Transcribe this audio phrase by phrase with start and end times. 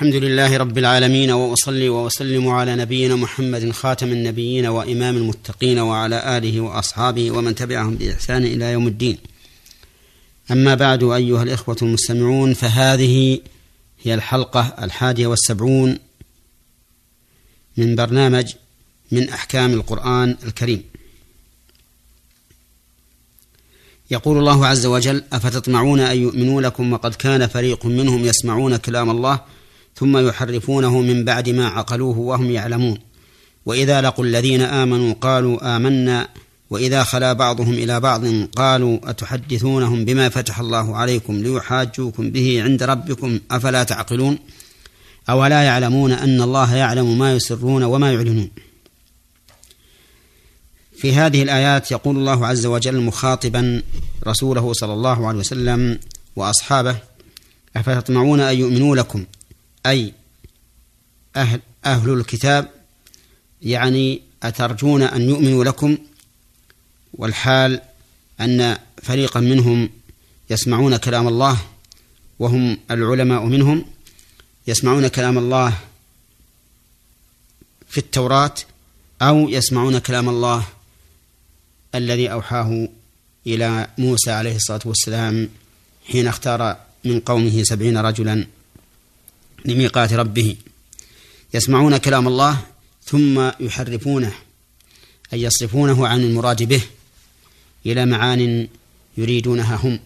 [0.00, 6.60] الحمد لله رب العالمين وأصلي وأسلم على نبينا محمد خاتم النبيين وإمام المتقين وعلى آله
[6.60, 9.18] وأصحابه ومن تبعهم بإحسان إلى يوم الدين.
[10.50, 13.40] أما بعد أيها الإخوة المستمعون فهذه
[14.02, 15.98] هي الحلقة الحادية والسبعون
[17.76, 18.54] من برنامج
[19.12, 20.82] من أحكام القرآن الكريم.
[24.10, 29.59] يقول الله عز وجل أفتطمعون أن يؤمنوا لكم وقد كان فريق منهم يسمعون كلام الله
[30.00, 32.98] ثم يحرفونه من بعد ما عقلوه وهم يعلمون.
[33.66, 36.28] وإذا لقوا الذين آمنوا قالوا آمنا.
[36.70, 38.24] وإذا خلا بعضهم إلى بعض
[38.56, 44.38] قالوا أتحدثونهم بما فتح الله عليكم ليحاجوكم به عند ربكم أفلا تعقلون؟
[45.30, 48.50] أولا يعلمون أن الله يعلم ما يسرون وما يعلنون.
[50.96, 53.82] في هذه الآيات يقول الله عز وجل مخاطبا
[54.26, 55.98] رسوله صلى الله عليه وسلم
[56.36, 56.96] وأصحابه
[57.76, 59.24] افتطمعون أن يؤمنوا لكم؟
[59.86, 60.12] أي
[61.36, 62.70] أهل, أهل الكتاب
[63.62, 65.98] يعني أترجون أن يؤمنوا لكم
[67.14, 67.80] والحال
[68.40, 69.90] أن فريقا منهم
[70.50, 71.58] يسمعون كلام الله
[72.38, 73.84] وهم العلماء منهم
[74.66, 75.78] يسمعون كلام الله
[77.88, 78.54] في التوراة
[79.22, 80.66] أو يسمعون كلام الله
[81.94, 82.88] الذي أوحاه
[83.46, 85.48] إلى موسى عليه الصلاة والسلام
[86.08, 88.46] حين اختار من قومه سبعين رجلا.
[89.64, 90.56] لميقات ربه.
[91.54, 92.58] يسمعون كلام الله
[93.04, 94.32] ثم يحرفونه
[95.32, 96.82] أي يصرفونه عن المراد به.
[97.86, 98.68] إلى معان
[99.16, 100.00] يريدونها هم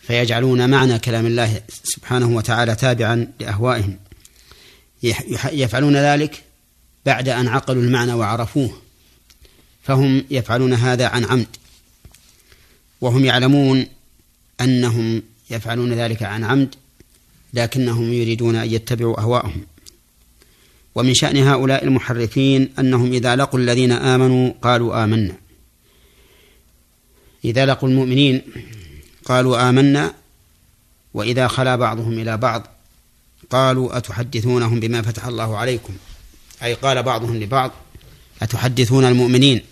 [0.00, 3.98] فيجعلون معنى كلام الله سبحانه وتعالى تابعا لأهوائهم.
[5.52, 6.42] يفعلون ذلك
[7.06, 8.82] بعد أن عقلوا المعنى وعرفوه
[9.82, 11.46] فهم يفعلون هذا عن عمد.
[13.00, 13.86] وهم يعلمون
[14.60, 16.74] أنهم يفعلون ذلك عن عمد
[17.54, 19.62] لكنهم يريدون أن يتبعوا أهواءهم.
[20.94, 25.34] ومن شأن هؤلاء المحرفين أنهم إذا لقوا الذين آمنوا قالوا آمنا.
[27.44, 28.42] إذا لقوا المؤمنين
[29.24, 30.14] قالوا آمنا
[31.14, 32.66] وإذا خلا بعضهم إلى بعض
[33.50, 35.94] قالوا أتحدثونهم بما فتح الله عليكم؟
[36.62, 37.70] أي قال بعضهم لبعض
[38.42, 39.62] أتحدثون المؤمنين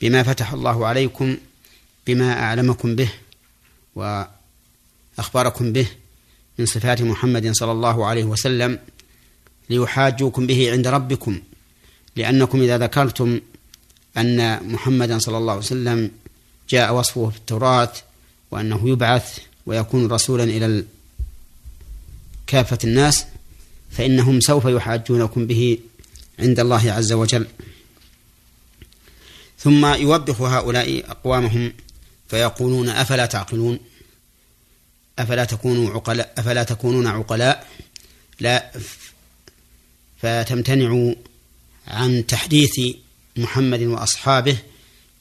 [0.00, 1.36] بما فتح الله عليكم؟
[2.06, 3.10] بما أعلمكم به
[5.18, 5.86] وأخبركم به؟
[6.58, 8.78] من صفات محمد صلى الله عليه وسلم
[9.70, 11.40] ليحاجوكم به عند ربكم
[12.16, 13.40] لأنكم إذا ذكرتم
[14.16, 16.10] أن محمدا صلى الله عليه وسلم
[16.68, 17.92] جاء وصفه في التوراة
[18.50, 20.84] وأنه يبعث ويكون رسولا إلى
[22.46, 23.24] كافة الناس
[23.90, 25.78] فإنهم سوف يحاجونكم به
[26.38, 27.46] عند الله عز وجل.
[29.58, 31.72] ثم يوبخ هؤلاء أقوامهم
[32.28, 33.78] فيقولون أفلا تعقلون؟
[35.18, 37.66] أفلا تكونوا عقلاء أفلا تكونون عقلاء؟
[38.40, 38.70] لا.
[40.22, 41.14] فتمتنعوا
[41.88, 42.80] عن تحديث
[43.36, 44.56] محمد وأصحابه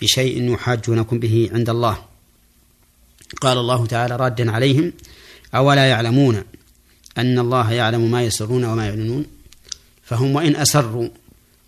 [0.02, 2.06] بشيء يحاجونكم به عند الله.
[3.42, 4.94] قال الله تعالى رادا عليهم
[5.56, 6.44] أولا يعلمون
[7.18, 9.25] أن الله يعلم ما يسرون وما يعلنون
[10.04, 11.10] فهم وإن أسروا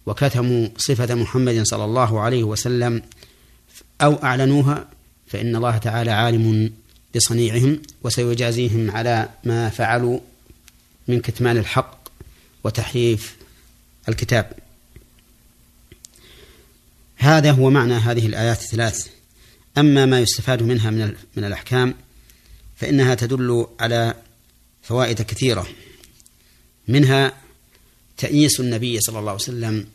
[0.05, 3.01] وكتموا صفة محمد صلى الله عليه وسلم
[4.01, 4.87] أو أعلنوها
[5.27, 6.73] فإن الله تعالى عالم
[7.15, 10.19] بصنيعهم وسيجازيهم على ما فعلوا
[11.07, 12.07] من كتمان الحق
[12.63, 13.35] وتحريف
[14.09, 14.51] الكتاب.
[17.17, 19.07] هذا هو معنى هذه الآيات الثلاث.
[19.77, 21.95] أما ما يستفاد منها من من الأحكام
[22.75, 24.13] فإنها تدل على
[24.83, 25.67] فوائد كثيرة.
[26.87, 27.33] منها
[28.17, 29.87] تأنيس النبي صلى الله عليه وسلم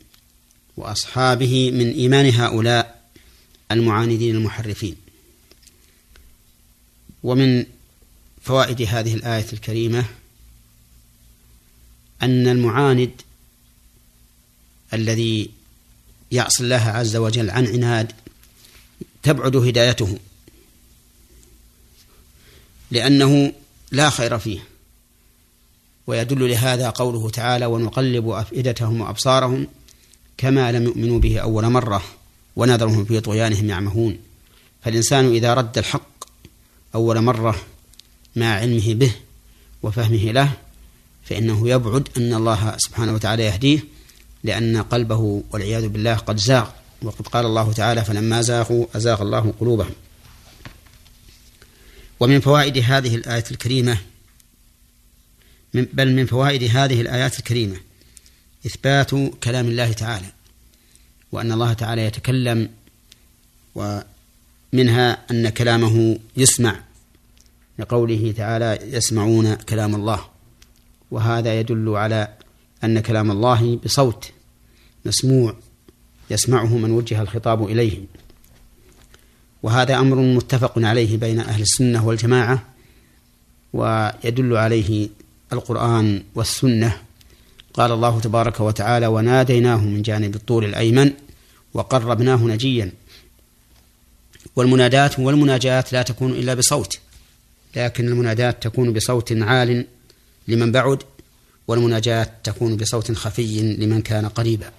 [0.77, 3.01] وأصحابه من إيمان هؤلاء
[3.71, 5.10] المعاندين المحرفين.
[7.23, 7.65] ومن
[8.41, 10.05] فوائد هذه الآية الكريمة
[12.21, 13.11] أن المعاند
[14.93, 15.49] الذي
[16.31, 18.11] يعصي الله عز وجل عن عناد
[19.23, 20.19] تبعد هدايته
[22.91, 23.53] لأنه
[23.91, 24.71] لا خير فيه.
[26.07, 29.67] ويدل لهذا قوله تعالى ونقلب أفئدتهم وأبصارهم
[30.37, 32.03] كما لم يؤمنوا به أول مرة
[32.55, 34.17] ونذرهم في طغيانهم يعمهون
[34.83, 36.10] فالإنسان إذا رد الحق
[36.95, 37.61] أول مرة
[38.35, 39.11] مع علمه به
[39.83, 40.51] وفهمه له
[41.23, 43.79] فإنه يبعد أن الله سبحانه وتعالى يهديه
[44.43, 46.69] لأن قلبه والعياذ بالله قد زاغ.
[47.01, 49.91] وقد قال الله تعالى فلما زاغوا أزاغ الله قلوبهم.
[52.19, 53.97] ومن فوائد هذه الآية الكريمة
[55.73, 57.77] بل من فوائد هذه الآيات الكريمة
[58.65, 59.11] إثبات
[59.43, 60.27] كلام الله تعالى
[61.31, 62.69] وأن الله تعالى يتكلم
[64.73, 66.79] ومنها أن كلامه يسمع
[67.79, 70.25] لقوله تعالى يسمعون كلام الله
[71.11, 72.27] وهذا يدل على
[72.83, 74.31] أن كلام الله بصوت
[75.05, 75.55] مسموع
[76.29, 77.99] يسمعه من وجه الخطاب إليه.
[79.63, 82.63] وهذا أمر متفق عليه بين أهل السنة والجماعة
[83.73, 85.09] ويدل عليه
[85.53, 86.97] القرآن والسنة.
[87.73, 91.11] قال الله تبارك وتعالى وناديناه من جانب الطور الأيمن
[91.73, 92.91] وقربناه نجيا
[94.55, 96.99] والمنادات والمناجات لا تكون إلا بصوت
[97.75, 99.85] لكن المنادات تكون بصوت عال
[100.47, 101.03] لمن بعد
[101.67, 104.71] والمناجات تكون بصوت خفي لمن كان قريبا.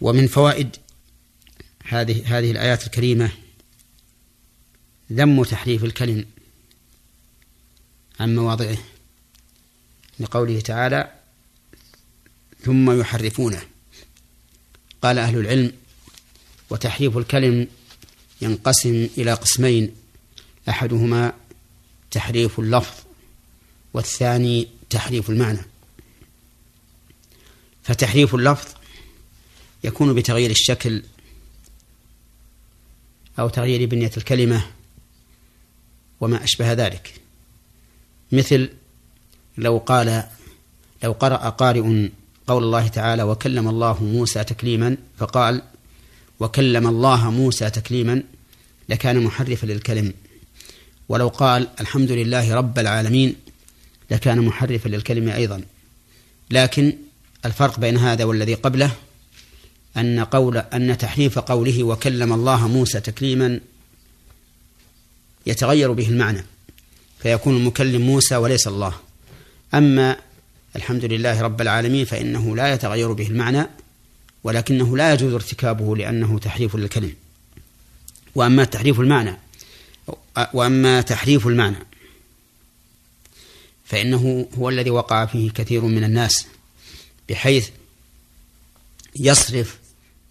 [0.00, 0.76] ومن فوائد
[1.84, 3.32] هذه هذه الآيات الكريمة
[5.12, 6.24] ذم تحريف الكلم
[8.20, 8.78] عن مواضعه
[10.20, 11.12] لقوله تعالى
[12.64, 13.62] ثم يحرفونه
[15.02, 15.72] قال أهل العلم
[16.70, 17.68] وتحريف الكلم
[18.42, 19.94] ينقسم إلى قسمين
[20.68, 21.32] أحدهما
[22.10, 22.94] تحريف اللفظ
[23.94, 25.60] والثاني تحريف المعنى.
[27.82, 28.68] فتحريف اللفظ
[29.84, 31.02] يكون بتغيير الشكل
[33.38, 34.66] أو تغيير بنية الكلمة
[36.20, 37.14] وما أشبه ذلك.
[38.32, 38.70] مثل
[39.58, 40.24] لو قال
[41.02, 42.08] لو قرأ قارئ
[42.50, 45.62] قول الله تعالى وكلم الله موسى تكليما فقال
[46.40, 48.22] وكلم الله موسى تكليما
[48.88, 50.12] لكان محرفا للكلم.
[51.08, 53.34] ولو قال الحمد لله رب العالمين
[54.10, 55.62] لكان محرفا للكلمة أيضا.
[56.50, 56.92] لكن
[57.44, 58.90] الفرق بين هذا والذي قبله
[59.96, 63.60] أن قول أن تحريف قوله وكلم الله موسى تكليما
[65.46, 66.44] يتغير به المعنى
[67.22, 68.94] فيكون المكلم موسى وليس الله.
[69.74, 70.16] أما
[70.76, 73.66] الحمد لله رب العالمين فإنه لا يتغير به المعنى
[74.44, 77.14] ولكنه لا يجوز ارتكابه لأنه تحريف للكلم.
[78.34, 79.36] وأما تحريف المعنى
[80.52, 81.76] وأما تحريف المعنى
[83.84, 86.46] فإنه هو الذي وقع فيه كثير من الناس
[87.28, 87.68] بحيث
[89.16, 89.78] يصرف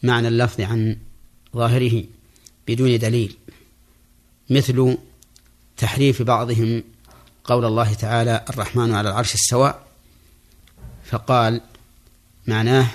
[0.03, 0.97] معنى اللفظ عن
[1.55, 2.03] ظاهره
[2.67, 3.37] بدون دليل
[4.49, 4.97] مثل
[5.77, 6.83] تحريف بعضهم
[7.43, 9.88] قول الله تعالى الرحمن على العرش استوى
[11.09, 11.61] فقال
[12.47, 12.87] معناه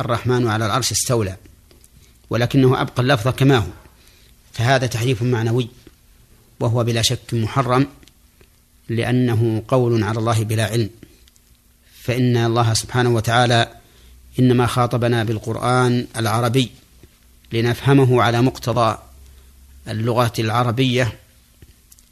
[0.00, 1.36] الرحمن على العرش استولى
[2.30, 3.70] ولكنه أبقى اللفظ كما هو
[4.52, 5.68] فهذا تحريف معنوي
[6.60, 7.86] وهو بلا شك محرم
[8.88, 10.90] لأنه قول على الله بلا علم.
[12.02, 13.72] فإن الله سبحانه وتعالى
[14.38, 16.70] إنما خاطبنا بالقرآن العربي
[17.52, 18.98] لنفهمه على مقتضى
[19.88, 21.18] اللغة العربية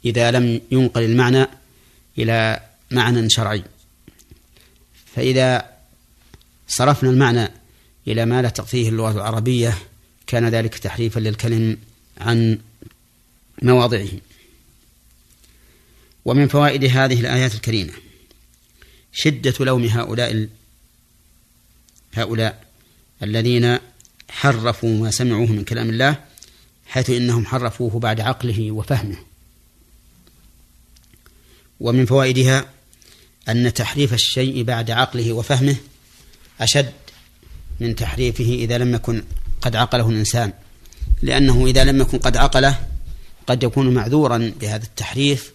[0.05, 1.47] إذا لم ينقل المعنى
[2.17, 2.59] إلى
[2.91, 3.63] معنى شرعي.
[5.15, 5.69] فإذا
[6.67, 7.51] صرفنا المعنى
[8.07, 9.77] إلى ما لا تقضيه اللغة العربية
[10.27, 11.77] كان ذلك تحريفا للكلم
[12.17, 12.59] عن
[13.61, 14.07] مواضعه.
[16.25, 17.93] ومن فوائد هذه الآيات الكريمة
[19.13, 20.47] شدة لوم هؤلاء
[22.13, 22.65] هؤلاء
[23.23, 23.77] الذين
[24.29, 26.23] حرفوا ما سمعوه من كلام الله
[26.85, 29.17] حيث إنهم حرفوه بعد عقله وفهمه.
[31.79, 32.74] ومن فوائدها
[33.49, 35.75] أن تحريف الشيء بعد عقله وفهمه
[36.61, 36.91] أشد
[37.79, 39.23] من تحريفه إذا لم يكن
[39.61, 40.53] قد عقله الإنسان
[41.21, 42.79] لأنه إذا لم يكن قد عقله
[43.47, 45.51] قد يكون معذورا بهذا التحريف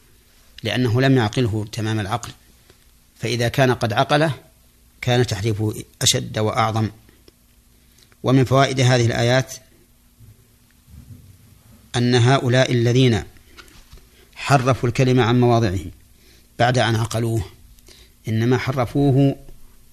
[0.62, 2.30] لأنه لم يعقله تمام العقل.
[3.20, 4.32] فإذا كان قد عقله
[5.00, 6.88] كان تحريفه أشد وأعظم.
[8.22, 9.54] ومن فوائد هذه الآيات
[11.96, 13.22] أن هؤلاء الذين
[14.34, 15.80] حرفوا الكلمة عن مواضعه
[16.58, 17.44] بعد أن عقلوه
[18.30, 19.36] إنما حرفوه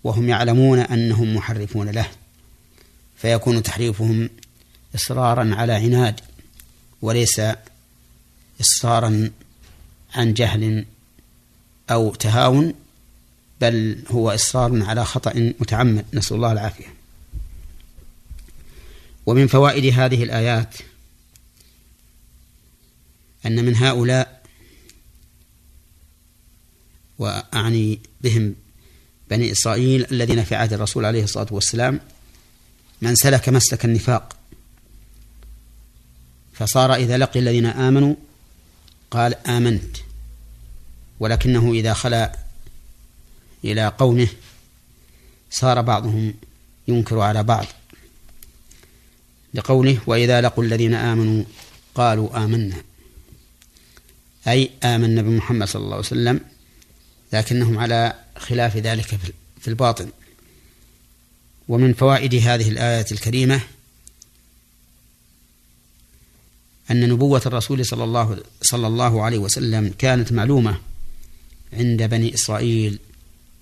[0.04, 2.10] وهم يعلمون أنهم محرفون له
[3.18, 4.30] فيكون تحريفهم
[4.96, 6.20] إصرارا على عناد
[7.02, 7.42] وليس
[8.62, 9.30] إصرارا
[10.16, 10.86] عن جهل
[11.92, 12.74] أو تهاون
[13.62, 16.06] بل هو إصرار على خطأ متعمد.
[16.14, 16.94] نسأل الله العافية.
[19.26, 20.76] ومن فوائد هذه الآيات
[23.46, 24.37] أن من هؤلاء
[27.20, 28.56] وأعني بهم
[29.30, 32.00] بني إسرائيل الذين في عهد الرسول عليه الصلاة والسلام
[33.02, 34.36] من سلك مسلك النفاق.
[36.54, 38.16] فصار إذا لقي الذين آمنوا
[39.12, 39.98] قال آمنت
[41.20, 42.38] ولكنه إذا خلا
[43.64, 44.28] إلى قومه
[45.52, 46.34] صار بعضهم
[46.88, 47.66] ينكر على بعض
[49.54, 51.44] لقوله وإذا لقوا الذين آمنوا
[51.96, 52.84] قالوا آمنا
[54.48, 56.42] أي آمنا بمحمد صلى الله عليه وسلم
[57.34, 59.06] لكنهم على خلاف ذلك
[59.62, 60.10] في الباطن.
[61.68, 63.62] ومن فوائد هذه الآية الكريمة
[66.92, 70.78] أن نبوة الرسول صلى الله صلى الله عليه وسلم كانت معلومة
[71.74, 73.00] عند بني إسرائيل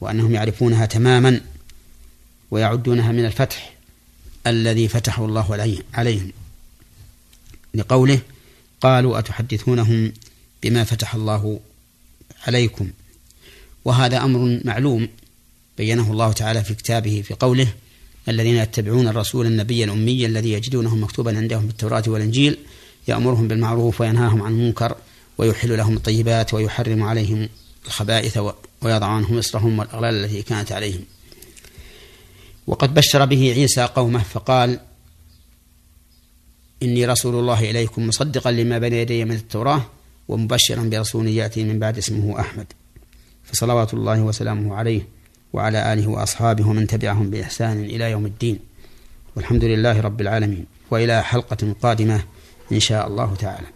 [0.01, 1.41] وأنهم يعرفونها تماما
[2.51, 3.73] ويعدونها من الفتح
[4.47, 6.31] الذي فتحه الله عليهم.
[7.73, 8.21] لقوله
[8.81, 10.13] قالوا أتحدثونهم
[10.63, 11.59] بما فتح الله
[12.47, 12.91] عليكم؟
[13.85, 15.07] وهذا أمر معلوم
[15.77, 17.67] بينه الله تعالى في كتابه في قوله
[18.29, 22.57] الذين يتبعون الرسول النبي الأمي الذي يجدونه مكتوبا عندهم في التوراة والإنجيل
[23.07, 24.95] يأمرهم بالمعروف وينهاهم عن المنكر
[25.37, 27.49] ويحل لهم الطيبات ويحرم عليهم
[27.85, 28.39] الخبائث
[28.81, 31.01] ويضع عنهم إصرهم والأغلال التي كانت عليهم.
[32.67, 34.79] وقد بشر به عيسى قومه فقال
[36.83, 39.85] إني رسول الله إليكم مصدقا لما بين يدي من التوراة
[40.27, 42.65] ومبشرا برسول يأتي من بعد اسمه أحمد.
[43.45, 45.07] فصلوات الله وسلامه عليه
[45.53, 48.59] وعلى آله وأصحابه ومن تبعهم بإحسان إلى يوم الدين.
[49.35, 50.65] والحمد لله رب العالمين.
[50.91, 52.21] وإلى حلقة قادمة
[52.71, 53.74] إن شاء الله تعالى.